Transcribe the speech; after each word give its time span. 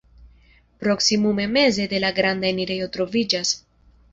Proksimume 0.83 1.45
meze 1.57 1.87
la 2.05 2.11
granda 2.21 2.51
enirejo 2.55 2.91
troviĝas. 2.97 3.53